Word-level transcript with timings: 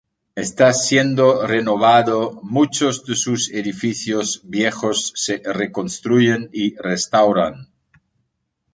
Está 0.33 0.73
siendo 0.73 1.45
renovado, 1.45 2.39
muchos 2.41 3.05
de 3.05 3.13
sus 3.15 3.51
edificios 3.51 4.41
viejos 4.43 5.13
se 5.15 5.43
reconstruyen 5.45 6.49
y 6.51 6.73
restauran. 6.75 7.69